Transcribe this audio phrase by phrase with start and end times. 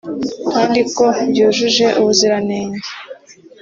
[0.51, 2.87] kandi ko byujuje ubuziranenge